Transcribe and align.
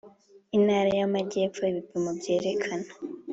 Intara 0.55 0.89
y 0.97 1.01
Amajyepfo 1.07 1.61
ibipimo 1.71 2.09
byerekana 2.19 2.89